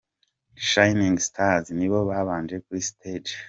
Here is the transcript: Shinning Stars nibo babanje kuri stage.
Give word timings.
Shinning 0.67 1.17
Stars 1.27 1.65
nibo 1.77 1.99
babanje 2.09 2.55
kuri 2.65 2.81
stage. 2.89 3.33